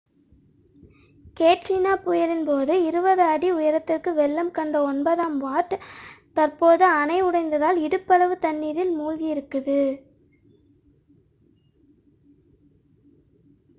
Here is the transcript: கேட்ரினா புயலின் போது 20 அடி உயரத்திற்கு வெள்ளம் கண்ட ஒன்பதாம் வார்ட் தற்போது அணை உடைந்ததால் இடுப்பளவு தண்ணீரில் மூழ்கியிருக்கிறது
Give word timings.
கேட்ரினா 1.37 1.91
புயலின் 2.03 2.45
போது 2.45 2.73
20 2.85 3.25
அடி 3.25 3.49
உயரத்திற்கு 3.51 4.11
வெள்ளம் 4.13 4.49
கண்ட 4.51 4.81
ஒன்பதாம் 4.83 5.37
வார்ட் 5.37 5.75
தற்போது 6.33 6.85
அணை 6.93 7.17
உடைந்ததால் 7.23 7.81
இடுப்பளவு 7.83 8.37
தண்ணீரில் 8.39 8.93
மூழ்கியிருக்கிறது 8.97 9.79